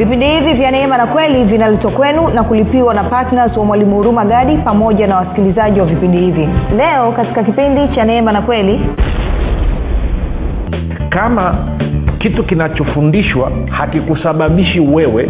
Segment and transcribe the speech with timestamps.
[0.00, 4.24] vipindi hivi vya neema na kweli vinaletwa kwenu na kulipiwa na ptns wa mwalimu huruma
[4.24, 6.48] gadi pamoja na wasikilizaji wa vipindi hivi.
[6.76, 8.80] Leo katika kipindi cha neema na kweli
[11.08, 11.54] kama
[12.18, 15.28] kitu kinachofundishwa hakikusababishi wewe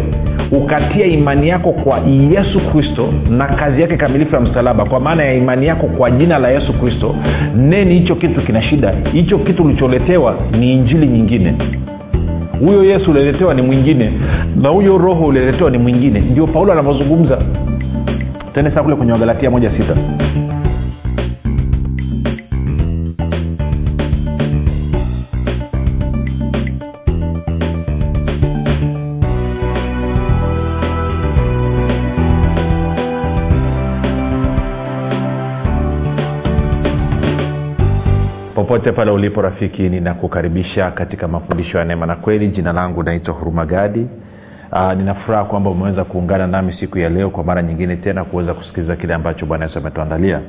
[0.51, 1.99] ukatia imani yako kwa
[2.31, 6.37] yesu kristo na kazi yake kamilifu ya msalaba kwa maana ya imani yako kwa jina
[6.39, 7.15] la yesu kristo
[7.55, 8.93] neni hicho kitu kina shida.
[9.13, 11.55] Hicho kitu ulicholetewa ni injili nyingine
[12.65, 14.13] huyo yesu uliletewa ni mwingine
[14.61, 16.19] na huyo roho uliletewa ni mwingine.
[16.19, 17.37] Ndio paulo anavyozungumza.
[18.53, 19.95] Tende saa kule kwenye wagalatia moja sita
[38.71, 42.47] popote pale ulipo rafiki ninakukaribisha katika mafundisho ya neema na kweli.
[42.47, 44.07] Jina langu naitwa hurumagadi
[44.71, 48.95] uh, ninafuraha kwamba umeweza kuungana nami siku ya leo kwa mara nyingine tena kuweza kusikiliza
[48.95, 50.41] kile ambacho bwana yesu ametuandalia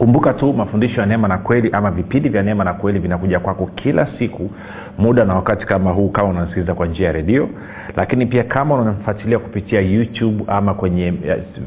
[0.00, 3.66] kumbuka tu mafundisho ya neema na kweli ama vipindi vya neema na kweli vinakuja kwako
[3.74, 4.50] kila siku
[4.98, 7.48] muda na wakati kama huu kama unasikiliza kwa njia ya redio.
[7.96, 11.14] Lakini pia kama unamfuatilia kupitia youtube ama kwenye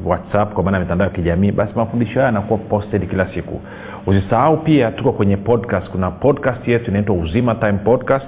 [0.06, 3.62] whatsapp kwa maana ya mitandao ya kijamii basi mafundisho haya yanakuwa posted kila siku.
[4.08, 5.90] Usisahau pia tuko kwenye podcast.
[5.90, 8.28] Kuna podcast yetu inaitwa uzima time podcast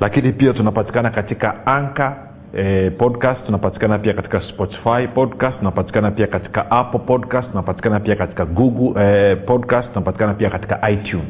[0.00, 2.16] lakini pia tunapatikana katika anka
[2.98, 5.08] podcast tunapatikana pia katika spotify.
[5.14, 10.90] Podcast tunapatikana pia katika apple podcast tunapatikana pia katika google eh, podcast tunapatikana pia katika
[10.90, 11.26] itunes.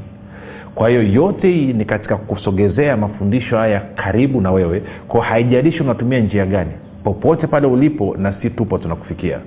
[0.75, 4.83] Kwa hiyo yote hii ni katika kusogezea mafundisho haya karibu na wewe.
[5.09, 6.71] Kwa haijalishi unatumia njia gani.
[7.05, 9.39] Popote pale ulipo na si tupo tunakufikia.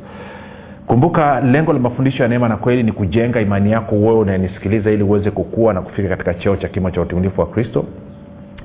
[0.87, 5.03] Kumbuka lengo la mafundisho ya neema na kweli ni kujenga imani yako wewe unayenisikiliza ili
[5.03, 7.85] uweze kukua na kufika katika cheo cha kimo cha utimilifu wa kristo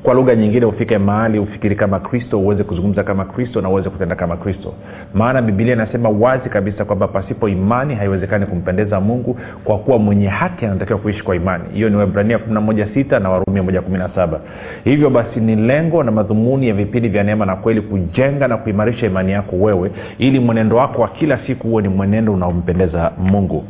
[0.05, 4.17] kwa lugha nyingine ufike mahali ufikiri kama kristo uweze kuzungumza kama kristo na uweze kutenda
[4.17, 4.75] kama kristo.
[5.15, 10.67] Maana bibilia inasema wazi kabisa kwamba pasipo imani haiwezekani kumpendeza mungu kwa kuwa mwenye haki
[10.67, 11.65] anatakiwa kuishi kwa imani.
[11.73, 14.39] Hiyo ni webrania 116 na warumi 117
[14.85, 19.07] hivyo basi ni lengo na madhumuni ya vipindi vya neema na kweli kujenga na kuimarisha
[19.07, 23.65] imani yako wewe ili mwenendo wako wa kila siku huwe ni mwenendo unaompendeza mungu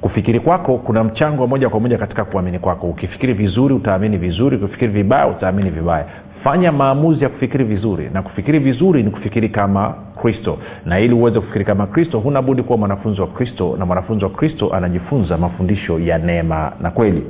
[0.00, 2.86] kufikiri kwako kuna mchango wa moja kwa moja katika kuamini kwako.
[2.86, 4.56] Ukifikiri vizuri utaamini vizuri.
[4.56, 6.06] Ukifikiri vibaya utaamini vibaya.
[6.44, 8.10] Fanya maamuzi ya kufikiri vizuri.
[8.12, 10.58] Na kufikiri vizuri ni kufikiri kama kristo.
[10.84, 14.30] Na ili uweze kufikiri kama kristo huna budi kuwa mwanafunzi wa kristo na mwanafunzi wa
[14.30, 17.22] kristo anajifunza mafundisho ya neema na kweli.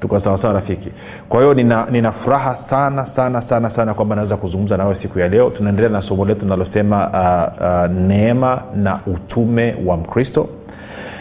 [0.00, 0.92] tuko sawasawa rafiki.
[1.28, 5.28] Kwa hiyo nina, nina furaha sana sana sana sana kwamba naweza kuzungumza nawe siku ya
[5.28, 5.50] leo.
[5.50, 10.48] Tunaendelea na somo letu linalosema uh, uh, neema na utume wa mkristo.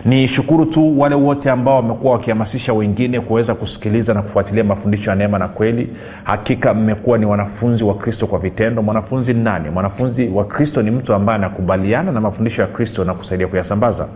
[0.05, 5.15] Ni shukuru tu wale wote ambao wamekuwa wakihamasisha wengine kuweza kusikiliza na kufuatilia mafundisho ya
[5.15, 5.89] neema na kweli.
[6.23, 8.81] Hakika mmekuwa ni wanafunzi wa kristo kwa vitendo.
[8.81, 9.69] Mwanafunzi nani?
[9.69, 14.07] Mwanafunzi wa kristo ni mtu ambaye anakubaliana na mafundisho ya kristo na kusaidia kuyasambaza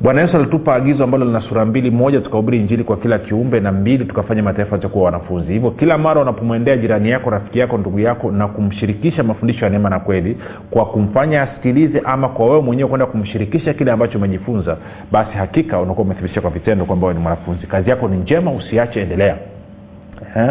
[0.00, 3.72] bwana yesu alitupa agizo ambalo lina sura mbili moja tukahubiri injili kwa kila kiumbe na
[3.72, 5.52] mbili tukafanya mataifa takuwa wanafunzi.
[5.52, 9.90] Hivyo kila mara unapomwendea jirani yako rafiki yako ndugu yako na kumshirikisha mafundisho ya neema
[9.90, 10.38] na kweli
[10.70, 14.76] kwa kumfanya asikilize ama kwa wewe mwenyewe kwenda kumshirikisha kile ambacho umejifunza
[15.12, 17.66] basi hakika unakuwa umethibitisha kwa vitendo kwamba wewe ni mwanafunzi.
[17.66, 19.36] Kazi yako ni njema usiache endelea.
[20.34, 20.50] He?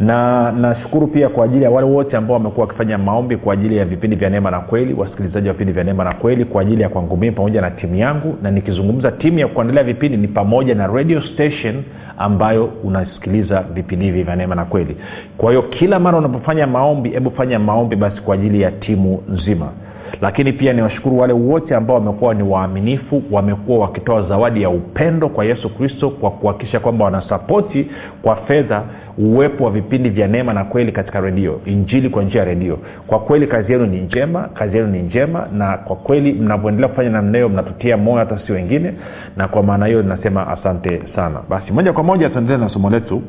[0.00, 3.84] Na nashukuru pia kwa ajili ya wale wote ambao wamekuwa wakifanya maombi kwa ajili ya
[3.84, 6.88] vipindi vya neema na kweli wasikilizaji wa vipindi vya neema na kweli kwa ajili ya
[6.88, 8.36] kwangu mimi pamoja na timu yangu.
[8.42, 11.82] Na nikizungumza timu ya kuandalia vipindi ni pamoja na radio station
[12.18, 14.96] ambayo unasikiliza vipindi hivi vya neema na kweli.
[15.38, 19.72] Kwa hiyo kila mara unapofanya maombi hebu fanya maombi basi kwa ajili ya timu nzima
[20.20, 25.44] lakini pia niwashukuru wale wote ambao wamekuwa ni waaminifu wamekuwa wakitoa zawadi ya upendo kwa
[25.44, 27.86] yesu kristo kwa kuhakikisha kwamba wanasapoti
[28.22, 28.82] kwa fedha
[29.18, 32.78] uwepo wa vipindi vya neema na kweli katika redio injili kwa njia ya redio.
[33.06, 37.10] Kwa kweli kazi yenu ni njema kazi yenu ni njema na kwa kweli mnavyoendelea kufanya
[37.10, 38.92] namna hiyo mnatutia moyo hata si wengine
[39.36, 41.40] na kwa maana hiyo nasema asante sana.
[41.48, 43.22] Basi moja kwa moja tuendelee na somo letu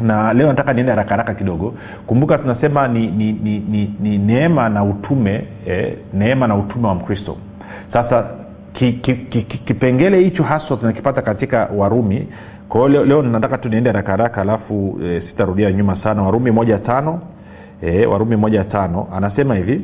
[0.00, 1.74] na leo nataka niende haraka haraka kidogo.
[2.06, 6.94] Kumbuka tunasema ni, ni, ni, ni, ni neema na utume eh, neema na utume wa
[6.94, 7.36] mkristo.
[7.92, 8.24] Sasa
[8.72, 12.28] ki, ki, ki, ki, kipengele hicho haswa tunakipata katika warumi.
[12.68, 16.22] Kwa hiyo leo, leo nataka tu niende haraka haraka alafu e, sitarudia nyuma sana.
[16.22, 17.20] Warumi moja tano
[17.82, 19.82] e, warumi moja tano anasema hivi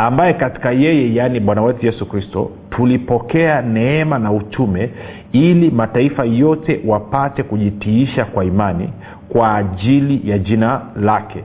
[0.00, 4.90] ambaye katika yeye yaani bwana wetu yesu kristo tulipokea neema na utume
[5.32, 8.90] ili mataifa yote wapate kujitiisha kwa imani
[9.28, 11.44] kwa ajili ya jina lake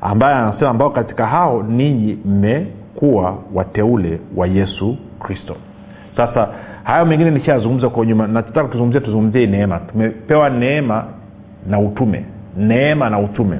[0.00, 5.56] ambaye anasema ambao katika hao ninyi mmekuwa wateule wa yesu kristo.
[6.16, 6.48] Sasa
[6.84, 9.78] hayo mengine nishazungumza kwa nyuma nataka tuzungumzie tuzungumzie neema.
[9.78, 11.04] Tumepewa neema
[11.66, 12.24] na utume
[12.56, 13.58] neema na utume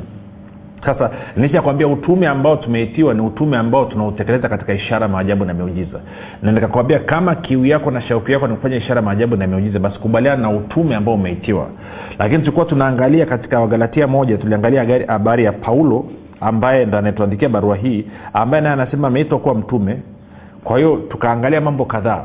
[0.86, 6.00] sasa nishakwambia utume ambao tumeitiwa ni utume ambao tunautekeleza katika ishara maajabu na miujiza.
[6.42, 9.98] Na nikakwambia kama kiu yako na shauku yako ni kufanya ishara maajabu na miujiza basi
[9.98, 11.66] kubaliana na utume ambao umeitiwa.
[12.18, 16.04] Lakini tulikuwa tunaangalia katika wagalatia moja tuliangalia habari ya paulo
[16.40, 19.98] ambaye ndo anayetuandikia barua hii ambaye naye anasema ameitwa kuwa mtume.
[20.64, 22.24] Kwa hiyo tukaangalia mambo kadhaa.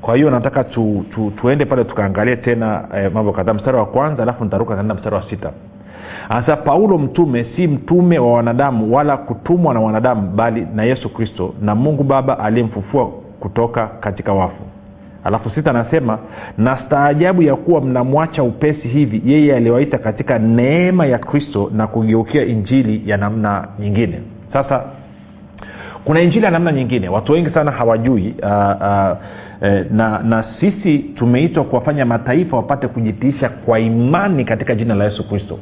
[0.00, 3.54] Kwa hiyo nataka tu, tu, tuende pale tukaangalie tena eh, mambo kadhaa.
[3.54, 5.50] Mstari wa kwanza alafu nitaruka kaenda mstari wa sita
[6.28, 11.54] anasema paulo mtume si mtume wa wanadamu wala kutumwa na wanadamu bali na yesu kristo
[11.62, 13.06] na mungu baba aliyemfufua
[13.40, 14.62] kutoka katika wafu.
[15.24, 16.18] Alafu sita anasema
[16.58, 22.44] na staajabu ya kuwa mnamwacha upesi hivi yeye aliwaita katika neema ya kristo na kugeukia
[22.44, 24.20] injili ya namna nyingine.
[24.52, 24.82] Sasa
[26.04, 27.08] kuna injili ya namna nyingine.
[27.08, 29.16] Watu wengi sana hawajui uh, uh,
[29.90, 35.58] na na sisi tumeitwa kuwafanya mataifa wapate kujitiisha kwa imani katika jina la yesu kristo.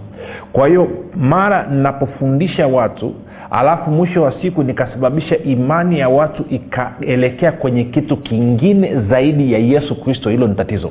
[0.53, 3.15] Kwa hiyo mara ninapofundisha watu
[3.51, 10.01] alafu mwisho wa siku nikasababisha imani ya watu ikaelekea kwenye kitu kingine zaidi ya yesu
[10.01, 10.91] kristo hilo ni tatizo.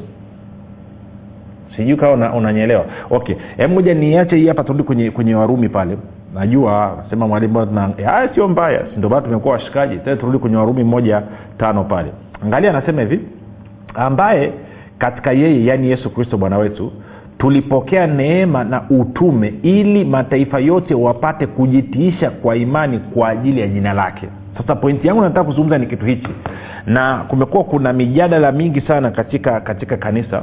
[1.76, 5.98] Sijui kawa unanyeelewa una okay hebu moja niache hii hapa turudi kwenye, kwenye warumi pale
[6.36, 7.68] najua nasema mwalimu
[8.36, 8.82] sio mbaya.
[8.98, 9.98] Ndio maana tumekuwa washikaji.
[9.98, 11.22] Tena turudi kwenye warumi moja
[11.58, 12.12] tano pale.
[12.46, 13.20] Angalia anasema hivi
[13.94, 14.52] ambaye
[14.98, 16.92] katika yeye yaani yesu kristo bwana wetu
[17.38, 23.94] tulipokea neema na utume ili mataifa yote wapate kujitiisha kwa imani kwa ajili ya jina
[23.94, 24.28] lake.
[24.58, 26.30] Sasa pointi yangu nataka kuzungumza ni kitu hichi.
[26.86, 30.42] Na kumekuwa kuna mijadala mingi sana katika katika kanisa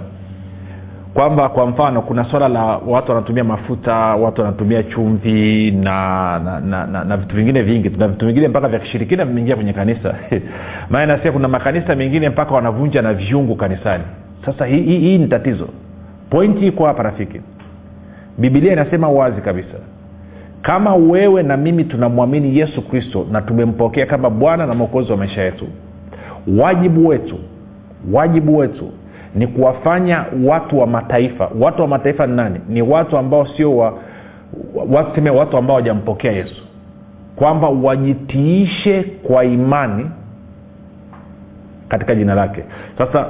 [1.14, 6.86] kwamba kwa mfano kuna swala la watu wanatumia mafuta watu wanatumia chumvi na na, na,
[6.86, 7.88] na, na vitu vingine vingi.
[7.88, 10.14] Na vitu vingine mpaka vya kishirikina vimeingia kwenye kanisa.
[10.90, 14.04] Maana nasikia kuna makanisa mengine mpaka wanavunja na viungu kanisani.
[14.46, 15.68] Sasa hii, hi, hi, ni tatizo.
[16.30, 17.40] Pointi iko hapa rafiki.
[18.38, 19.78] Bibilia inasema wazi kabisa.
[20.62, 25.42] Kama wewe na mimi tunamwamini yesu kristo na tumempokea kama bwana na mwokozi wa maisha
[25.42, 25.66] yetu
[26.58, 27.38] wajibu wetu
[28.12, 28.90] wajibu wetu
[29.34, 31.50] ni kuwafanya watu wa mataifa.
[31.60, 32.60] Watu wa mataifa ni nani?
[32.68, 33.98] Ni watu ambao sio wa,
[34.88, 36.62] watu, seme watu ambao hawajampokea yesu.
[37.36, 40.10] Kwamba wajitiishe kwa imani
[41.88, 42.64] katika jina lake.
[42.98, 43.26] Sasa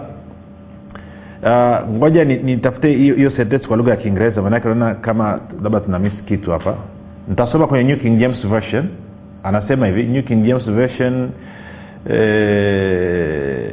[1.43, 4.43] uh, ngoja nitafute ni hiyo sentensi kwa lugha ya kiingereza.
[4.43, 6.75] Maanake naona kama labda tuna miss kitu hapa.
[7.29, 8.89] Nitasoma kwenye new king james version.
[9.43, 11.31] Anasema hivi new king james version
[12.11, 13.73] eh,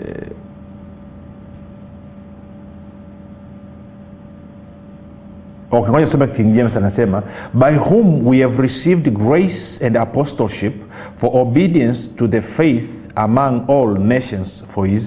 [5.72, 7.24] okay, king james anasema
[7.54, 10.74] by whom we have received grace and apostleship
[11.20, 12.84] for obedience to the faith
[13.16, 15.04] among all nations for his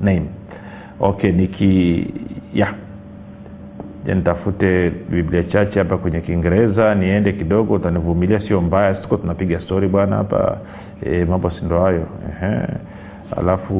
[0.00, 0.28] name.
[1.00, 2.06] Okay niki
[2.54, 2.74] ya.
[4.06, 10.16] Nitafute biblia chache hapa kwenye kiingereza niende kidogo utanivumilia sio mbaya siko tunapiga stori bwana
[10.16, 10.58] hapa.
[11.02, 12.06] E, mambo sindo hayo
[13.36, 13.74] alafu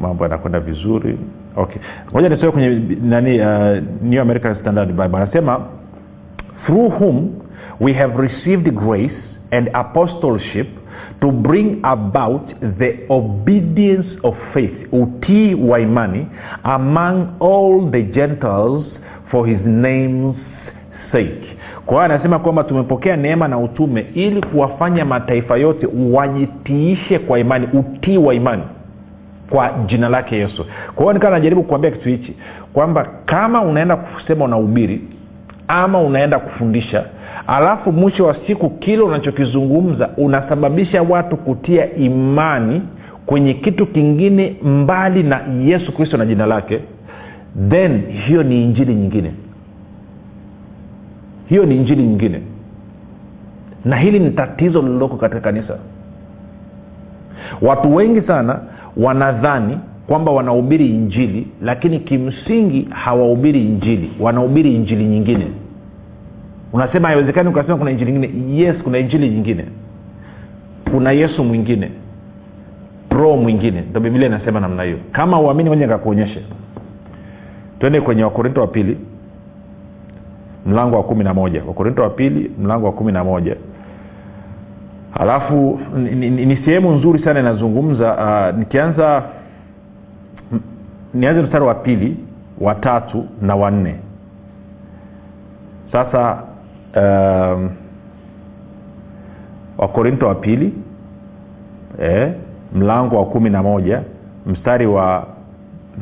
[0.00, 1.18] mambo yanakwenda vizuri.
[1.56, 1.82] Okay.
[2.12, 5.16] Moja nisoe kwenye nani uh, new american standard bible.
[5.16, 5.60] Anasema
[6.66, 7.30] through whom
[7.80, 9.14] we have received grace
[9.50, 10.66] and apostleship
[11.20, 12.42] to bring about
[12.78, 16.26] the obedience of faith utii wa imani
[16.62, 18.84] among all the gentiles
[19.30, 20.36] for his name's
[21.12, 21.56] sake.
[21.86, 27.68] Kwa hiyo anasema kwamba tumepokea neema na utume ili kuwafanya mataifa yote wajitiishe kwa imani
[27.72, 28.62] utii wa imani
[29.52, 30.64] kwa jina lake yesu.
[30.94, 32.34] Kwa hiyo nikawa najaribu kuambia kitu hichi
[32.72, 35.00] kwamba kama unaenda kusema unahubiri
[35.68, 37.04] ama unaenda kufundisha
[37.46, 42.82] alafu mwisho wa siku kile unachokizungumza unasababisha watu kutia imani
[43.26, 46.80] kwenye kitu kingine mbali na yesu kristo na jina lake
[47.68, 49.32] then hiyo ni injili nyingine.
[51.48, 52.40] Hiyo ni injili nyingine.
[53.84, 55.78] Na hili ni tatizo lililoko katika kanisa.
[57.62, 58.60] Watu wengi sana
[58.96, 65.46] wanadhani kwamba wanahubiri injili lakini kimsingi hawahubiri injili wanahubiri injili nyingine.
[66.72, 68.56] Unasema haiwezekani ukasema kuna injili nyingine.
[68.62, 69.64] Yes kuna injili nyingine.
[70.90, 71.90] Kuna yesu mwingine.
[73.10, 73.84] Roho mwingine.
[73.90, 74.98] Ndo biblia inasema namna hiyo.
[75.12, 76.42] Kama uamini moja nikakuonyeshe.
[77.80, 78.98] Twende kwenye wakorinto wa pili
[80.66, 81.62] mlango wa kumi na moja.
[81.66, 83.56] Wakorinto wa pili mlango wa kumi na moja
[85.18, 88.14] halafu ni, sehemu nzuri sana inazungumza
[88.52, 89.22] uh, nikianza
[91.14, 92.16] nianze mstari wa pili
[92.60, 93.94] watatu na wanne
[95.92, 96.42] sasa
[96.96, 97.70] um,
[99.78, 100.74] wakorinto wa pili
[102.02, 102.32] eh,
[102.74, 104.02] mlango wa kumi na moja
[104.46, 105.26] mstari wa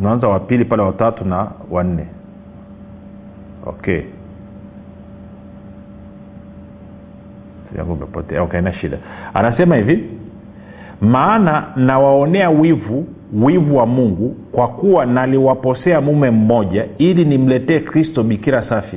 [0.03, 2.07] naanza wa pili pale watatu na wanne
[3.67, 4.03] okay
[7.79, 8.99] yangu imepotea okay na shida.
[9.35, 10.05] Anasema hivi
[11.01, 18.63] maana nawaonea wivu wivu wa mungu kwa kuwa naliwaposea mume mmoja ili nimletee kristo bikira
[18.69, 18.97] safi.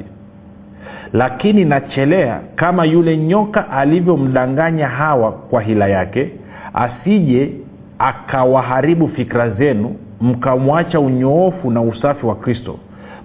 [1.13, 6.29] Lakini nachelea kama yule nyoka alivyomdanganya hawa kwa hila yake
[6.73, 7.49] asije
[7.99, 12.79] akawaharibu fikra zenu mkamwacha unyoofu na usafi wa kristo.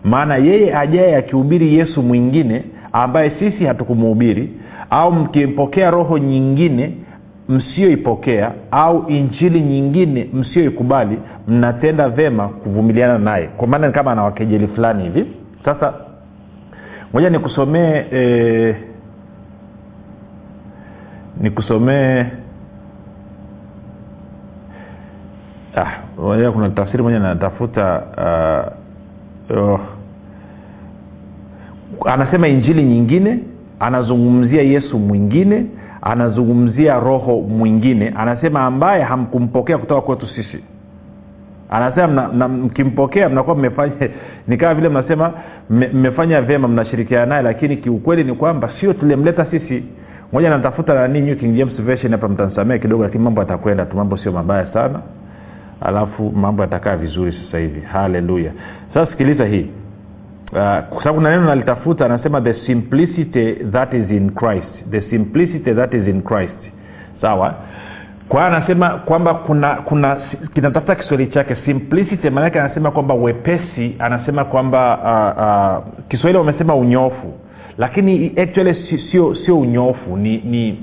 [0.04, 4.50] Maana yeye ajaye akihubiri yesu mwingine ambaye sisi hatukumuhubiri
[4.90, 6.94] au mkipokea roho nyingine
[7.48, 11.18] msiyoipokea au injili nyingine msiyoikubali
[11.48, 15.26] mnatenda vema kuvumiliana naye kwa maana ni kama ana wakejeli fulani hivi
[15.64, 15.94] sasa
[17.12, 18.76] moja nikusomee e,
[21.40, 22.24] nikusomee
[25.76, 28.02] ah, kuna tafsiri moja natafuta
[29.50, 29.80] uh, oh.
[32.04, 33.38] anasema injili nyingine
[33.80, 35.66] anazungumzia yesu mwingine
[36.02, 38.12] anazungumzia roho mwingine.
[38.16, 40.64] Anasema ambaye hamkumpokea kutoka kwetu sisi.
[41.70, 43.92] Anasema mkimpokea mnakuwa mmefanya
[44.48, 45.32] ni kama vile mnasema
[45.70, 49.84] mmefanya vyema mnashirikiana naye lakini kiukweli ni kwamba sio tulimleta sisi.
[50.32, 54.16] Moja natafuta nani new king james version hapa mtansamea kidogo lakini mambo yatakwenda tu mambo
[54.16, 55.00] sio mabaya sana.
[55.80, 57.80] Alafu mambo yatakaa vizuri sasa hivi.
[57.80, 58.52] Haleluya.
[58.94, 59.70] Sasa sikiliza hii
[60.52, 64.90] uh, kwa sababu na neno nalitafuta anasema the simplicity that is in christ.
[64.90, 66.58] The simplicity that is in christ.
[67.20, 67.54] Sawa?
[68.28, 70.16] Kwa hiyo anasema kwamba kuna kuna
[70.54, 71.56] kinatafuta kiswahili chake.
[71.64, 77.32] Simplicity maanake anasema kwamba wepesi anasema kwamba uh, uh, kiswahili wamesema unyofu.
[77.78, 80.82] Lakini actually sio sio unyofu ni ni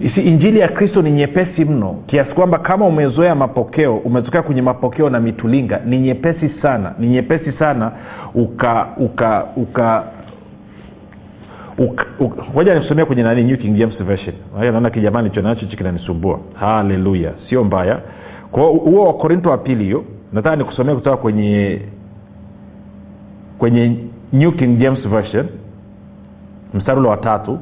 [0.00, 5.10] isi injili ya kristo ni nyepesi mno kiasi kwamba kama umezoea mapokeo umetokea kwenye mapokeo
[5.10, 7.92] na mitulinga ni nyepesi sana ni nyepesi sana
[8.34, 10.04] uka uka uka
[12.54, 14.34] moja nikusomea kwenye nani new king james version.
[14.60, 16.38] Naona kijamani chonacho hichi kinanisumbua.
[16.54, 18.00] Haleluya sio mbaya.
[18.52, 21.80] Kwao huo wakorinto wa pili hiyo nataka nikusomea kutoka kwenye
[23.58, 23.96] kwenye
[24.32, 25.46] new king james version
[26.74, 27.58] mstari ule wa tatu.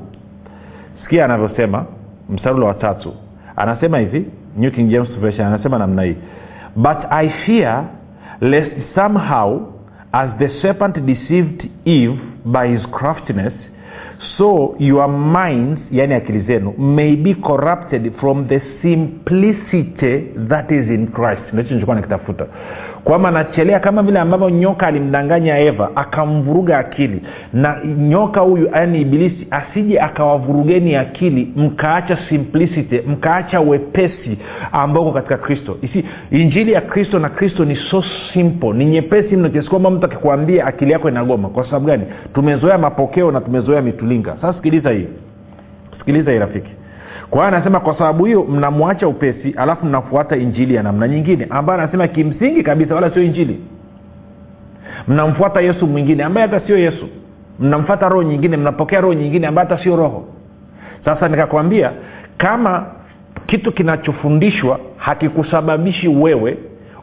[1.02, 1.84] Sikia anavyosema
[2.32, 3.14] mstari ule wa tatu.
[3.56, 6.16] Anasema hivi new king james version anasema namna hii.
[6.76, 7.84] But i fear
[8.40, 9.60] lest somehow
[10.12, 13.52] as the serpent deceived eve by his craftiness
[14.36, 21.06] so your minds yani akili zenu may be corrupted from the simplicity that is in
[21.06, 21.52] christ.
[21.52, 22.46] Ndicho nichokuwa nikitafuta
[23.04, 27.22] kwamba anachelea kama vile ambavyo nyoka alimdanganya eva akamvuruga akili.
[27.52, 34.38] Na nyoka huyu yaani ibilisi asije akawavurugeni akili mkaacha simplicity mkaacha wepesi
[34.72, 35.76] ambao uko katika kristo.
[35.82, 40.06] Isi injili ya kristo na kristo ni so simple ni nyepesi mno kiasi kwamba mtu
[40.06, 41.48] akikwambia akili yako inagoma.
[41.48, 42.04] Kwa sababu gani?
[42.34, 44.36] Tumezoea mapokeo na tumezoea mitulinga.
[44.40, 45.06] Sasa sikiliza hii.
[45.98, 46.70] Sikiliza hii rafiki
[47.32, 51.46] kwa anasema kwa sababu hiyo mnamwacha upesi alafu mnafuata injili ya namna nyingine.
[51.50, 53.60] Ambayo anasema kimsingi kabisa wala sio injili.
[55.08, 57.08] Mnamfuata yesu mwingine ambaye hata sio yesu.
[57.60, 60.24] Mnamfata roho nyingine mnapokea roho nyingine ambaye hata sio roho.
[61.04, 61.90] Sasa nikakwambia
[62.36, 62.86] kama
[63.46, 66.58] kitu kinachofundishwa hakikusababishi wewe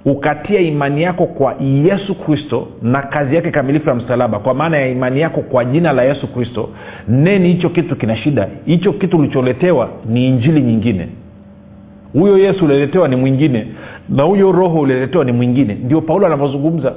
[0.05, 4.39] ukatia imani yako kwa yesu kristo na kazi yake kamilifu ya msalaba.
[4.39, 6.69] Kwa maana ya imani yako kwa jina la yesu kristo
[7.07, 8.47] neni hicho kitu kina shida.
[8.65, 11.07] Hicho kitu ulicholetewa ni injili nyingine.
[12.13, 13.67] Huyo yesu uliletewa ni mwingine
[14.09, 15.73] na huyo roho uliletewa ni mwingine.
[15.83, 16.93] Ndio paulo anavyozungumza.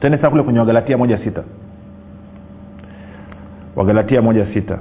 [0.00, 1.42] Tene saa kule kwenye wagalatia moja sita.
[3.76, 4.78] Wagalatia moja sita.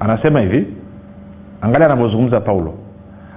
[0.00, 0.66] Anasema hivi.
[1.60, 2.74] Angalia anavyozungumza paulo.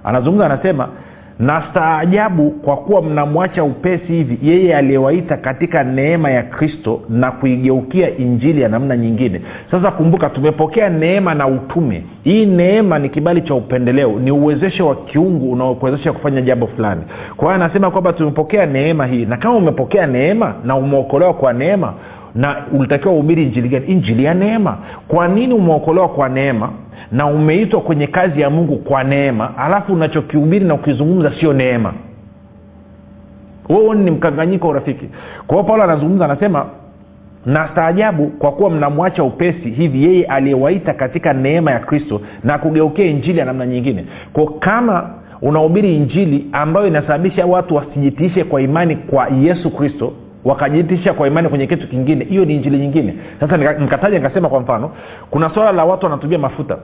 [0.03, 0.89] Anazungumza anasema
[1.39, 8.17] na staajabu kwa kuwa mnamwacha upesi hivi yeye aliyewaita katika neema ya kristo na kuigeukia
[8.17, 9.41] injili ya namna nyingine.
[9.71, 12.03] Sasa kumbuka tumepokea neema na utume.
[12.23, 17.01] Hii neema ni kibali cha upendeleo ni uwezesho wa kiungu unaokuwezesha kufanya jambo fulani.
[17.37, 21.93] Kwa hiyo anasema kwamba tumepokea neema hii na kama umepokea neema na umeokolewa kwa neema
[22.35, 23.85] na ulitakiwa uhubiri injili gani?
[23.85, 24.77] Injili ya neema.
[25.07, 26.69] Kwa nini umeokolewa kwa neema
[27.11, 31.93] na umeitwa kwenye kazi ya mungu kwa neema alafu unachokihubiri na ukizungumza sio neema?
[33.67, 35.09] Huo ni mkanganyiko urafiki?
[35.47, 36.65] Kwa hiyo paulo anazungumza anasema
[37.45, 43.05] na staajabu kwa kuwa mnamwacha upesi hivi yeye aliyewaita katika neema ya kristo na kugeukia
[43.05, 44.05] injili ya namna nyingine.
[44.33, 45.09] Ko kama
[45.41, 50.13] unahubiri injili ambayo inasababisha watu wasijitiishe kwa imani kwa yesu kristo
[50.45, 52.25] wakajitisha kwa imani kwenye kitu kingine.
[52.25, 53.13] Hiyo ni injili nyingine.
[53.39, 54.91] Sasa nikataja nikasema kwa mfano
[55.29, 56.77] kuna swala la watu wanatumia mafuta.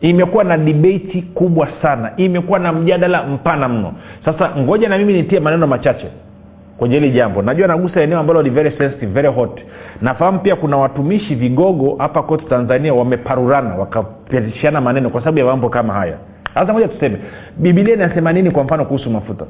[0.00, 2.12] Imekuwa na dibeti kubwa sana.
[2.16, 3.92] Imekuwa na mjadala mpana mno.
[4.24, 6.06] Sasa ngoja na mimi nitie maneno machache
[6.78, 7.42] kwenye hili jambo.
[7.42, 9.60] Najua nagusa eneo ambalo ni very sensitive very hot.
[10.02, 15.68] Nafahamu pia kuna watumishi vigogo hapa kote tanzania wameparurana wakapitishana maneno kwa sababu ya mambo
[15.68, 16.16] kama haya.
[16.54, 17.16] Sasa moja tuseme
[17.56, 19.44] bibilia inasema nini kwa mfano kuhusu mafuta?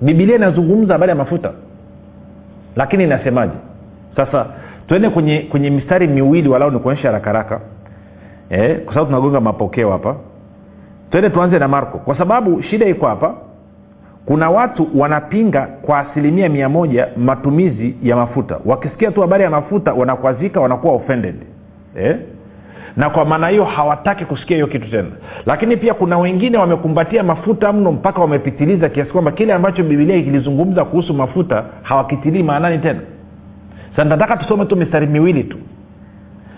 [0.00, 1.52] Bibilia inazungumza habari ya mafuta
[2.76, 3.52] lakini inasemaje?
[4.16, 4.46] Sasa
[4.86, 7.60] tuende kwenye kwenye mistari miwili walau nikuonyesha harakaraka
[8.50, 10.16] eh, kwa sababu tunagonga mapokeo hapa.
[11.10, 11.98] Twende tuanze na marko.
[11.98, 13.34] Kwa sababu shida iko hapa
[14.26, 18.58] kuna watu wanapinga kwa asilimia mia moja matumizi ya mafuta.
[18.64, 21.34] Wakisikia tu habari ya mafuta wanakwazika wanakuwa offended.
[21.96, 22.16] Eh?
[22.96, 25.08] Na kwa maana hiyo hawataki kusikia hiyo kitu tena.
[25.46, 30.84] Lakini pia kuna wengine wamekumbatia mafuta mno mpaka wamepitiliza kiasi kwamba kile ambacho bibilia kilizungumza
[30.84, 33.00] kuhusu mafuta hawakitilii maanani tena.
[33.96, 35.58] Sa nataka tusome tu mistari miwili tu.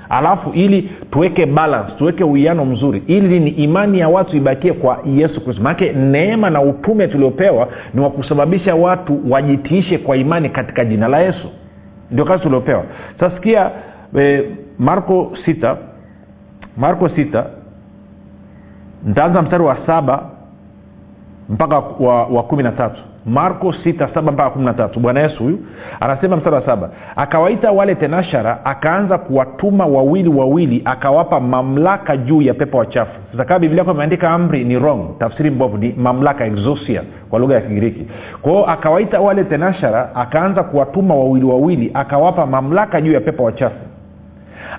[0.09, 3.03] Alafu ili tuweke balance tuweke uwiano mzuri.
[3.07, 5.63] Ili ni imani ya watu ibakie kwa yesu kristo.
[5.63, 11.19] Manake neema na utume tuliopewa ni wa kusababisha watu wajitiishe kwa imani katika jina la
[11.19, 11.49] yesu.
[12.11, 12.85] Ndio kazi tuliopewa.
[13.21, 13.71] Sasikia
[14.19, 14.45] e,
[14.79, 15.77] marko sita
[16.79, 17.45] marko sita
[19.07, 20.23] ntaanza mstari wa saba
[21.49, 23.01] mpaka wa, wa kumi na tatu.
[23.27, 25.01] Marko sita saba mpaka kumi na tatu.
[25.01, 25.59] Bwana yesu huyu
[26.01, 32.55] anasema mstari wa saba akawaita wale tenashara akaanza kuwatuma wawili wawili akawapa mamlaka juu ya
[32.55, 33.13] pepo wachafu.
[33.33, 37.55] Sasa kama biblia yako imeandika amri ni wrong tafsiri mbovu ni mamlaka exosia kwa lugha
[37.55, 38.07] ya kigiriki.
[38.43, 43.77] Kwao akawaita wale tenashara akaanza kuwatuma wawili wawili akawapa mamlaka juu ya pepo wachafu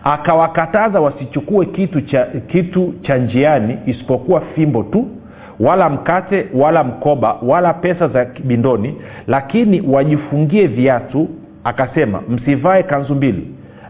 [0.03, 5.07] akawakataza wasichukue kitu cha kitu cha njiani isipokuwa fimbo tu
[5.59, 8.95] wala mkate wala mkoba wala pesa za kibindoni
[9.27, 11.27] lakini wajifungie viatu.
[11.63, 13.47] Akasema msivae kanzu mbili.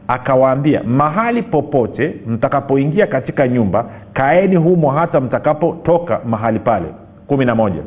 [0.08, 6.86] Akawaambia mahali popote mtakapoingia katika nyumba kaeni humo hata mtakapotoka mahali pale.
[7.28, 7.82] Kumi na moja.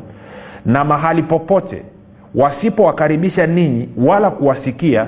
[0.65, 1.83] Na mahali popote
[2.35, 5.07] wasipowakaribisha ninyi wala kuwasikia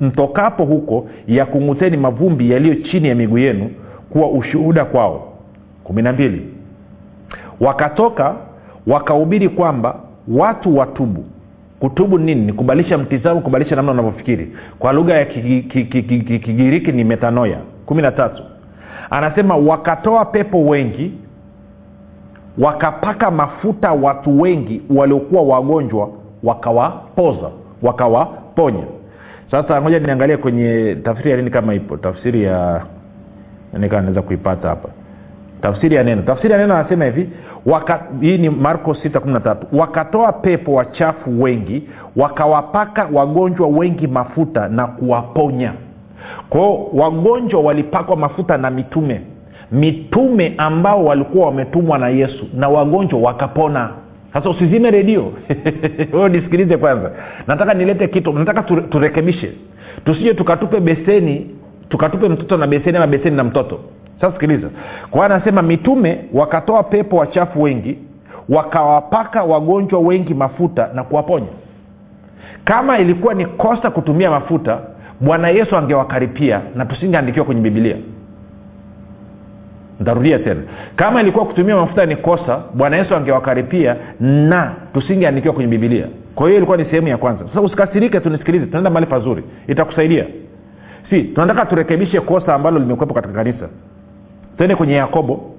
[0.00, 3.70] mtokapo huko yakung'uteni mavumbi yaliyo chini ya miguu yenu
[4.10, 5.28] kuwa ushuhuda kwao.
[5.84, 6.46] Kumi na mbili.
[7.60, 8.34] Wakatoka
[8.86, 9.96] wakahubiri kwamba
[10.28, 11.24] watu watubu.
[11.80, 12.40] Kutubu nini?
[12.40, 18.42] Ni kubadilisha mtizamo kubadilisha namna unavyofikiri kwa lugha ya kigiriki ni metanoya kumi na tatu.
[19.10, 21.12] Anasema wakatoa pepo wengi
[22.58, 26.08] wakapaka mafuta watu wengi waliokuwa wagonjwa
[26.42, 27.50] wakawapoza
[27.82, 28.84] wakawaponya.
[29.50, 31.96] Sasa ngoja niangalie kwenye tafsiri ya nini kama ipo.
[31.96, 32.82] Tafsiri ya
[33.78, 34.88] naweza kuipata hapa.
[35.62, 36.22] Tafsiri ya neno.
[36.22, 37.28] Tafsiri ya neno anasema hivi
[37.66, 45.72] waka, hii ni marko 613 wakatoa pepo wachafu wengi wakawapaka wagonjwa wengi mafuta na kuwaponya.
[46.50, 49.20] Kwao wagonjwa walipakwa mafuta na mitume
[49.72, 53.90] mitume ambao walikuwa wametumwa na yesu na wagonjwa wakapona.
[54.32, 55.32] Sasa usizime redio.
[56.12, 57.10] Wewe nisikilize kwanza.
[57.46, 59.52] Nataka nilete kitu nataka turekebishe.
[60.04, 61.46] Tusije tukatupe beseni
[61.88, 63.80] tukatupe mtoto na beseni ama beseni na mtoto.
[64.20, 64.68] Sasa sikiliza.
[65.10, 67.98] Kwa anasema mitume wakatoa pepo wachafu wengi
[68.48, 71.46] wakawapaka wagonjwa wengi mafuta na kuwaponya.
[72.64, 74.78] Kama ilikuwa ni kosa kutumia mafuta
[75.20, 77.96] bwana yesu angewakaripia na tusingeandikiwa kwenye bibilia
[80.00, 80.60] ntarudia tena.
[80.96, 86.56] Kama ilikuwa kutumia mafuta ni kosa bwana yesu angewakaripia na tusingeandikiwa kwenye bibilia kwa hiyo
[86.56, 87.44] ilikuwa ni sehemu ya kwanza.
[87.48, 89.44] Sasa usikasirike tunisikilize tunaenda mahali pazuri.
[89.68, 90.26] Itakusaidia.
[91.10, 93.68] Si tunataka turekebishe kosa ambalo limekwepo katika kanisa.
[94.56, 95.50] Twende kwenye yakobo.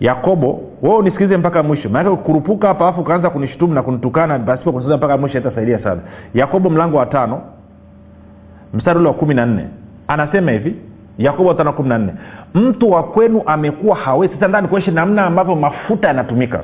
[0.00, 1.88] Yakobo wewe unisikilize mpaka mwisho.
[1.88, 6.00] Maanake kurupuka hapa afu ukaanza kunishutumu na kunitukana pasipo kusikiliza mpaka mwisho itasaidia sana.
[6.34, 7.42] Yakobo mlango wa tano
[8.74, 9.64] mstari ule wa kumi na nne.
[10.08, 10.74] Anasema hivi
[11.18, 12.12] yakobo tano kumi na nne.
[12.54, 14.34] Mtu wa kwenu amekuwa hawezi.
[14.34, 16.60] Sasa ndani kuonyesha namna ambavyo mafuta yanatumika.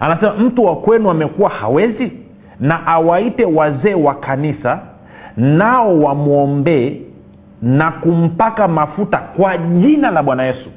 [0.00, 2.12] Anasema mtu wa kwenu amekuwa hawezi
[2.60, 4.78] na awaite wazee wa kanisa
[5.36, 7.00] nao wamwombee
[7.62, 10.70] na kumpaka mafuta kwa jina la bwana yesu.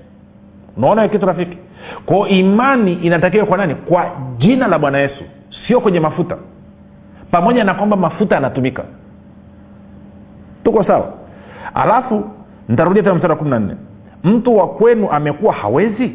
[0.78, 1.58] Unaona kitu rafiki?
[2.06, 3.76] Kwao imani inatakiwa kwa nani?
[3.76, 4.06] Kwa
[4.38, 5.24] jina la bwana yesu
[5.68, 6.38] sio kwenye mafuta.
[7.32, 8.84] Pamoja na kwamba mafuta yanatumika.
[10.64, 11.14] Tuko sawa?
[11.74, 12.24] Alafu
[12.70, 13.76] ntarudia tena mstari wa kumi na nne.
[14.24, 16.12] Mtu wa kwenu amekuwa hawezi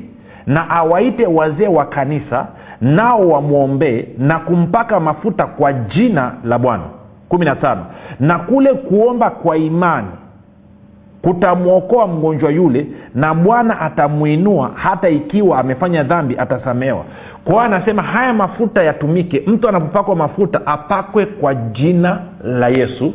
[0.47, 2.47] na awaite wazee wa kanisa
[2.81, 6.83] nao wamwombee na kumpaka mafuta kwa jina la bwana.
[7.29, 7.87] Kumi na tano.
[8.21, 10.09] Na kule kuomba kwa imani
[11.23, 17.05] kutamwokoa mgonjwa yule na bwana atamwinua hata ikiwa amefanya dhambi atasamewa
[17.45, 19.43] kwa hiyo anasema haya mafuta yatumike.
[19.47, 23.13] Mtu anapopakwa mafuta apakwe kwa jina la yesu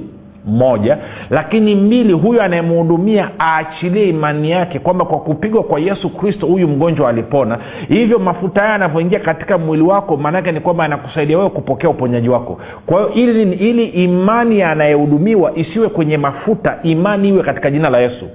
[0.47, 0.97] moja
[1.29, 7.09] lakini mbili huyo anayemhudumia aachilie imani yake kwamba kwa kupigwa kwa yesu kristo huyu mgonjwa
[7.09, 7.57] alipona.
[7.87, 12.59] Hivyo mafuta haya yanavyoingia katika mwili wako maanake ni kwamba anakusaidia wewe kupokea uponyaji wako.
[12.85, 17.97] Kwa hiyo ili, ili imani ya anayehudumiwa isiwe kwenye mafuta imani iwe katika jina la
[17.99, 18.25] yesu.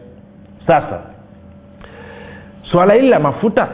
[0.66, 0.98] Sasa
[2.62, 3.68] swala hili la mafuta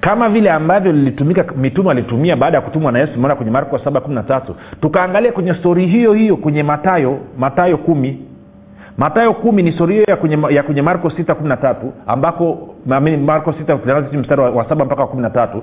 [0.00, 4.40] kama vile ambavyo lilitumika mitume alitumia baada ya kutumwa na yesu maana kwenye marko 713
[4.80, 8.24] tukaangalia kwenye stori hiyo hiyo kwenye matayo matayo kumi.
[8.96, 11.74] Matayo kumi ni stori hiyo ya kwenye, ya kwenye marko 613
[12.06, 12.74] ambako
[13.16, 15.62] marko 6 mstari wa, saba mpaka wa kumi na tatu.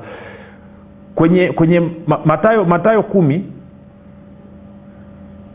[1.15, 1.91] Kwenye kwenye
[2.25, 3.51] matayo matayo kumi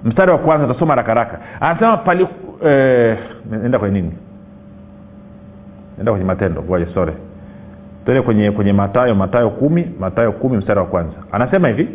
[0.05, 2.27] mstari wa kwanza tasoma rakaraka anasema pali
[2.65, 3.19] eh,
[3.65, 4.15] enda kwenye nini?
[5.99, 6.65] Enda kwenye matendo
[6.95, 7.15] sore
[8.11, 11.13] tuende kwenye kwenye matayo matayo kumi matayo kumi mstari wa kwanza.
[11.33, 11.89] Anasema hivi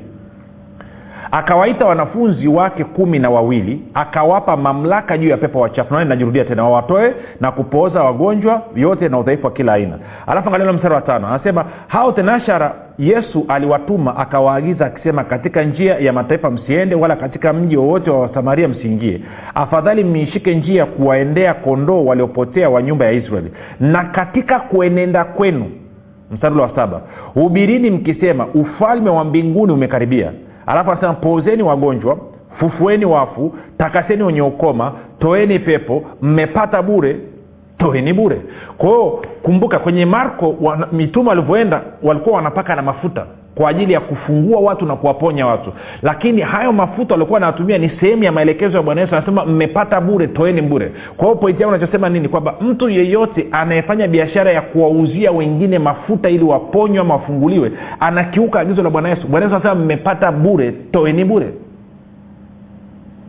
[1.32, 5.94] akawaita wanafunzi wake kumi na wawili akawapa mamlaka juu ya pepo wachafu.
[5.94, 10.00] Nani najirudia tena wawatoe na kupooza wagonjwa yote na udhaifu wa kila aina.
[10.28, 11.28] Alafu angalia mstari wa tano.
[11.28, 17.78] Anasema hao tenashara yesu aliwatuma akawaagiza akisema katika njia ya mataifa msiende wala katika mji
[17.78, 19.22] wowote wa wasamaria msiingie.
[19.56, 23.52] Afadhali mmiishike njia kuwaendea kondoo waliopotea wa nyumba ya israeli.
[23.80, 25.66] Na katika kuenenda kwenu
[26.32, 27.02] mstari wa saba.
[27.34, 30.32] Hubirini mkisema ufalme wa mbinguni umekaribia.
[30.66, 32.18] Alafu anasema pozeni wagonjwa
[32.60, 37.18] fufueni wafu takaseni wenye ukoma toeni pepo mmepata bure
[37.78, 38.42] toeni bure.
[38.78, 40.56] Kwa hiyo kumbuka kwenye marko
[40.92, 45.74] mitume walivyoenda walikuwa wanapaka na mafuta kwa ajili ya kufungua watu na kuwaponya watu.
[46.02, 50.28] Lakini hayo mafuta waliokuwa wanatumia ni sehemu ya maelekezo ya bwana yesu anasema mmepata bure
[50.28, 50.92] toeni bure.
[51.18, 52.28] Kwa hiyo pointi yangu nachosema nini?
[52.30, 58.84] Kwamba mtu yeyote anayefanya biashara ya kuwauzia wengine mafuta ili waponywe ama wafunguliwe anakiuka agizo
[58.84, 59.28] la bwana yesu.
[59.28, 61.48] Bwana yesu anasema mmepata bure toeni bure.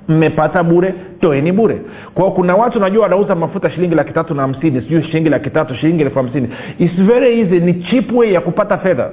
[0.09, 1.81] Mmepata bure toeni bure.
[2.15, 5.75] Kwao kuna watu najua wanauza mafuta shilingi laki tatu na hamsini sijui shilingi laki tatu
[5.75, 6.49] shilingi elfu hamsini.
[6.79, 9.11] Its very easy ni chip way ya kupata fedha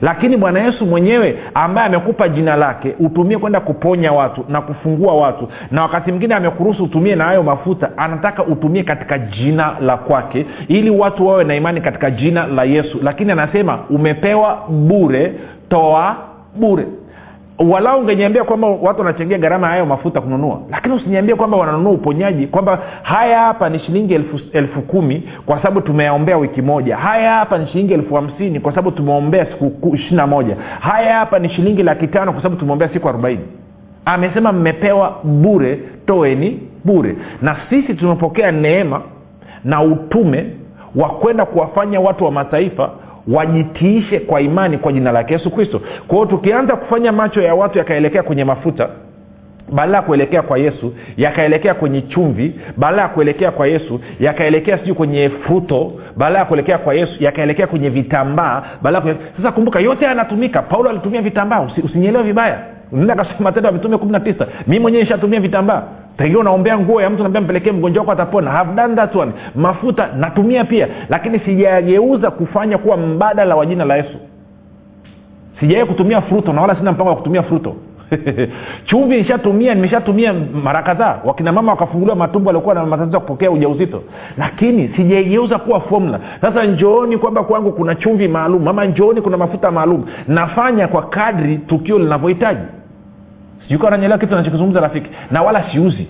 [0.00, 5.48] lakini bwana yesu mwenyewe ambaye amekupa jina lake utumie kwenda kuponya watu na kufungua watu.
[5.70, 10.90] Na wakati mwingine amekuruhusu utumie na hayo mafuta anataka utumie katika jina la kwake ili
[10.90, 12.98] watu wawe na imani katika jina la yesu.
[13.02, 15.32] Lakini anasema umepewa bure
[15.68, 16.16] toa
[16.56, 16.86] bure
[17.68, 22.78] walau ungeniambia kwamba watu wanachangia gharama hayo mafuta kununua lakini usiniambie kwamba wananunua uponyaji kwamba
[23.02, 26.96] haya hapa ni shilingi elfu, elfu kumi kwa sababu tumeyaombea wiki moja.
[26.96, 30.56] Haya hapa ni shilingi elfu hamsini kwa sababu tumeombea siku ishirina moja.
[30.80, 33.44] Haya hapa ni shilingi laki tano kwa sababu tumeombea siku arobaini.
[34.04, 37.16] Amesema mmepewa bure toeni bure.
[37.42, 39.00] Na sisi tumepokea neema
[39.64, 40.46] na utume
[40.96, 42.90] wa kwenda kuwafanya watu wa mataifa
[43.30, 45.80] wajitiishe kwa imani kwa jina lake yesu kristo.
[46.08, 48.88] Kwao tukianza kufanya macho ya watu yakaelekea kwenye mafuta
[49.72, 52.60] badala ya kuelekea kwa yesu yakaelekea kwenye chumvi.
[52.76, 57.66] Badala ya kuelekea kwa yesu yakaelekea sijui kwenye fruto badala ya kuelekea kwa yesu yakaelekea
[57.66, 58.62] kwenye vitambaa.
[58.82, 59.18] Badala kwenye...
[59.36, 60.62] sasa kumbuka yote yanatumika.
[60.62, 61.60] Paulo alitumia vitambaa.
[61.60, 62.58] Usi, usinyelewe vibaya.
[62.92, 64.46] Nenda kasoma matendo ya mitume kumi na tisa.
[64.66, 65.82] Mi mwenyewe nishatumia vitambaa.
[66.16, 68.50] Pengine unaombea nguo ya mtu naambia mpelekee mgonjwa wako atapona.
[68.50, 69.32] Have done that one.
[69.54, 70.88] Mafuta natumia pia.
[71.08, 74.18] Lakini sijageuza kufanya kuwa mbadala wa jina la yesu.
[75.60, 77.76] Sijawai kutumia fruto na wala sina mpango wa kutumia fruto
[78.86, 80.32] chumvi nishatumia nimeshatumia
[80.64, 81.18] mara kadhaa.
[81.24, 84.02] Wakina mama wakafunguliwa matumbo waliokuwa na matatizo ya kupokea ujauzito.
[84.38, 89.70] Lakini sijaigeuza kuwa fomula sasa njooni kwamba kwangu kuna chumvi maalum ama njooni kuna mafuta
[89.70, 90.04] maalum.
[90.28, 92.60] Nafanya kwa kadri tukio linavyohitaji.
[93.68, 95.10] Sijuka kitu nachokizungumza rafiki.
[95.30, 96.08] Na wala siuzi.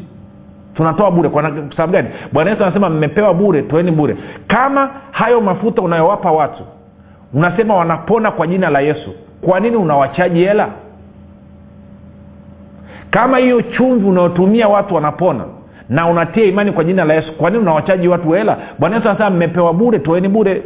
[0.74, 1.28] Tunatoa bure.
[1.28, 1.42] Kwa
[1.76, 2.08] sababu gani?
[2.32, 4.16] Bwana yesu anasema mmepewa bure toeni bure.
[4.46, 6.62] Kama hayo mafuta unayowapa watu
[7.34, 9.10] unasema wanapona kwa jina la yesu
[9.40, 10.68] kwa nini unawachaji hela
[13.10, 15.44] kama hiyo chumvi unaotumia watu wanapona
[15.88, 18.56] na unatia imani kwa jina la yesu kwa nini unawachaji watu hela?
[18.78, 20.62] Bwana yesu anasema mmepewa bure toeni bure.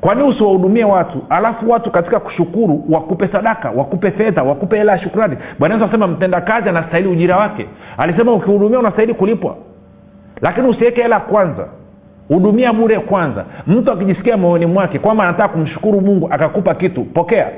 [0.00, 1.18] Kwanii usiwahudumie watu?
[1.30, 5.36] Alafu watu katika kushukuru wakupe sadaka wakupe fedha wakupe hela ya shukrani.
[5.58, 7.66] Bwana yesu anasema mtendakazi anastahili ujira wake.
[7.98, 9.56] Alisema ukihudumia unastahili kulipwa.
[10.40, 11.66] Lakini usiweke hela kwanza.
[12.28, 13.44] Hudumia bure kwanza.
[13.66, 17.48] Mtu akijisikia moyoni mwake kwamba anataka kumshukuru mungu akakupa kitu pokea.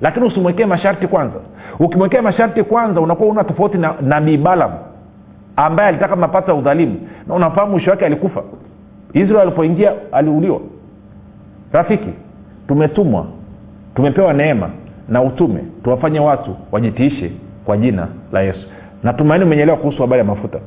[0.00, 1.36] Lakini usimwekee masharti kwanza
[1.84, 4.70] ukimwekea masharti kwanza unakuwa una tofauti na nabii balam
[5.56, 6.96] ambaye alitaka mapato ya udhalimu.
[7.28, 8.42] Na unafahamu mwisho wake alikufa.
[9.12, 10.60] Israel alipoingia aliuliwa.
[11.72, 12.08] Rafiki
[12.68, 13.26] tumetumwa
[13.94, 14.70] tumepewa neema
[15.08, 17.32] na utume tuwafanye watu wajitiishe
[17.64, 18.68] kwa jina la yesu.
[19.02, 20.58] Natumaini umenyelewa kuhusu habari ya mafuta.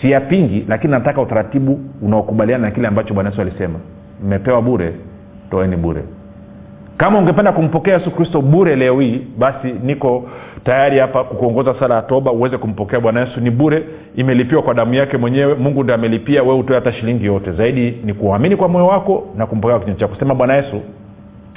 [0.00, 3.78] Siyapingi lakini nataka utaratibu unaokubaliana na kile ambacho bwana yesu alisema.
[4.24, 4.94] Mmepewa bure
[5.50, 6.02] toeni bure
[6.96, 10.28] kama ungependa kumpokea yesu kristo bure leo hii basi niko
[10.64, 13.40] tayari hapa kukuongoza sala ya toba uweze kumpokea bwana yesu.
[13.40, 13.84] Ni bure
[14.16, 15.54] imelipiwa kwa damu yake mwenyewe.
[15.54, 17.52] Mungu ndi amelipia wee utoe hata shilingi yote.
[17.52, 20.14] Zaidi ni kuamini kwa moyo wako na kumpokea kinywa chako.
[20.18, 20.80] Sema bwana yesu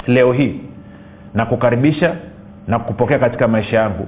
[0.07, 0.59] leo hii
[1.33, 2.15] nakukaribisha
[2.67, 4.07] na kupokea katika maisha yangu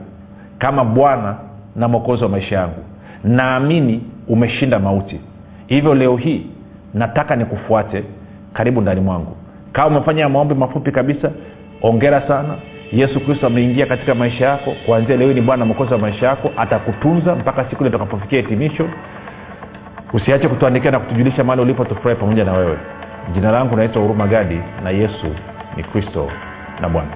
[0.60, 1.36] kama bwana
[1.76, 2.84] na mwokozi wa maisha yangu.
[3.24, 5.20] Naamini umeshinda mauti.
[5.68, 6.46] Hivyo leo hii
[6.94, 8.04] nataka nikufuate
[8.54, 9.36] karibu ndani mwangu
[9.74, 11.32] kama umefanya maombi mafupi kabisa
[11.82, 12.56] ongera sana.
[12.92, 14.74] Yesu kristo ameingia katika maisha yako.
[14.86, 16.52] Kuanzia leo ni bwana mwokozi wa maisha yako.
[16.58, 18.90] Atakutunza mpaka siku ile utakapofikia hitimisho.
[20.14, 22.78] Usiache kutuandikia na kutujulisha mahali ulipo tufurahi pamoja na wewe.
[23.34, 25.28] Jina langu naitwa huruma gadi na yesu
[25.78, 26.32] ni kristo
[26.82, 27.10] na bwana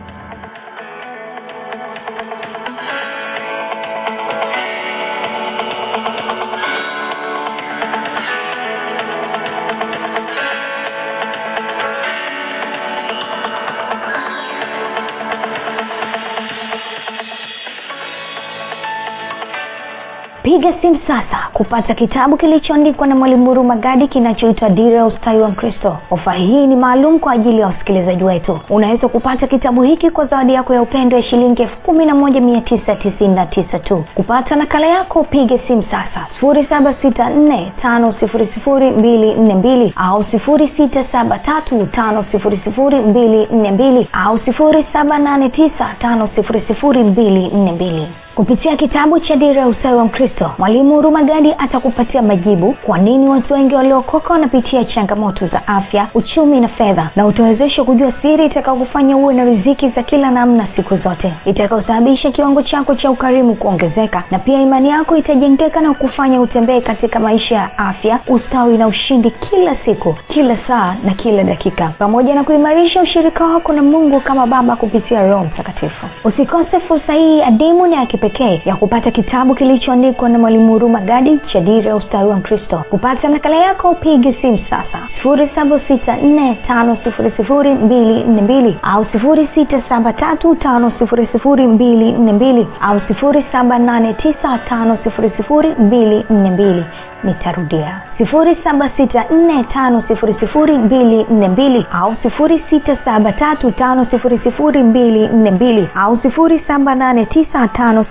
[20.81, 25.97] piga sasa kupata kitabu kilichoandikwa na mwalimu huruma gadi kinachoitwa dira ya ustawi wa mkristo.
[26.11, 28.59] Ofa hii ni maalum kwa ajili ya wasikilizaji wetu.
[28.69, 32.41] Unaweza kupata kitabu hiki kwa zawadi yako ya upendo ya shilingi elfu kumi na moja
[32.41, 34.03] mia tisa tisini na tisa tu.
[34.15, 36.27] Kupata nakala yako upige simu sasa.
[36.33, 41.85] Sifuri saba sita nne tano sifuri sifuri mbili nne mbili au sifuri sita saba tatu
[41.85, 47.47] tano sifuri sifuri mbili nne mbili au sifuri saba nane tisa tano sifuri sifuri mbili
[47.47, 52.73] nne mbili kupitia kitabu cha dira ya ustawi wa mkristo mwalimu huruma gadi atakupatia majibu
[52.85, 58.13] kwa nini watu wengi waliokoka wanapitia changamoto za afya uchumi na fedha na utawezesha kujua
[58.21, 63.55] siri itakaokufanya uwe na riziki za kila namna siku zote itakaosababisha kiwango chako cha ukarimu
[63.55, 68.87] kuongezeka na pia imani yako itajengeka na kufanya utembee katika maisha ya afya ustawi na
[68.87, 71.87] ushindi kila siku kila saa na kila dakika.
[71.99, 76.05] Pamoja na kuimarisha ushirika wako na mungu kama baba kupitia roho mtakatifu.
[76.23, 81.59] Usikose fursa hii adimu na kipekee ya kupata kitabu kilichoandikwa na mwalimu huruma gadi cha
[81.61, 84.99] dira ya ustawi wa mkristo kupata nakala yako upige simu sasa.
[85.15, 90.55] Sifuri saba sita nne tano sifuri sifuri mbili nne mbili au sifuri sita saba tatu
[90.55, 96.25] tano sifuri sifuri mbili nne mbili au sifuri saba nane tisa tano sifuri sifuri mbili
[96.29, 96.85] nne mbili.
[97.23, 98.01] Nitarudia.
[98.17, 103.71] Sifuri saba sita nne tano sifuri sifuri mbili nne mbili au sifuri sita saba tatu
[103.71, 106.63] tano sifuri sifuri mbili nne mbili au sifuri